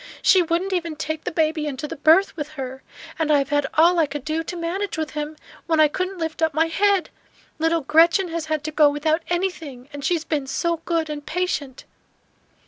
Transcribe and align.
She 0.23 0.41
wouldn't 0.41 0.73
even 0.73 0.95
take 0.95 1.25
the 1.25 1.31
baby 1.31 1.67
into 1.67 1.87
the 1.87 1.95
berth 1.97 2.35
with 2.35 2.53
her; 2.57 2.81
and 3.19 3.29
I 3.31 3.37
have 3.37 3.49
had 3.49 3.67
all 3.75 3.99
I 3.99 4.07
could 4.07 4.25
do 4.25 4.41
to 4.43 4.57
manage 4.57 4.97
with 4.97 5.11
him, 5.11 5.35
when 5.67 5.79
I 5.79 5.87
couldn't 5.87 6.17
lift 6.17 6.41
up 6.41 6.55
my 6.55 6.65
head. 6.65 7.11
Little 7.59 7.81
Gretchen 7.81 8.29
has 8.29 8.47
had 8.47 8.63
to 8.63 8.71
go 8.71 8.89
without 8.89 9.21
anything; 9.27 9.89
and 9.93 10.03
she 10.03 10.15
has 10.15 10.23
been 10.23 10.47
so 10.47 10.77
good 10.85 11.07
and 11.07 11.23
patient!" 11.23 11.85